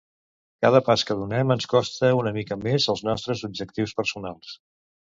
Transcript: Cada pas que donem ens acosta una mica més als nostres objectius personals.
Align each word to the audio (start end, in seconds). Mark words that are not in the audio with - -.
Cada 0.65 0.79
pas 0.87 1.03
que 1.09 1.17
donem 1.19 1.53
ens 1.57 1.69
acosta 1.69 2.11
una 2.23 2.33
mica 2.41 2.59
més 2.65 2.91
als 2.97 3.07
nostres 3.13 3.47
objectius 3.53 3.99
personals. 4.03 4.61